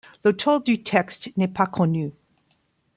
L'auteur 0.25 0.61
du 0.61 0.81
texte 0.81 1.29
n'est 1.37 1.47
pas 1.47 1.67
connu. 1.67 2.09